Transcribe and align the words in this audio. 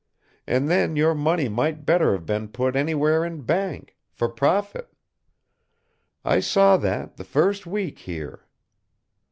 And 0.47 0.67
then 0.67 0.95
your 0.95 1.13
money 1.13 1.47
might 1.47 1.85
better 1.85 2.13
have 2.13 2.25
been 2.25 2.47
put 2.47 2.75
anywhere 2.75 3.23
in 3.23 3.41
bank, 3.41 3.95
for 4.09 4.29
profit! 4.29 4.91
I 6.25 6.39
saw 6.39 6.75
that, 6.77 7.17
the 7.17 7.23
first 7.23 7.67
week 7.67 7.99
here. 7.99 8.47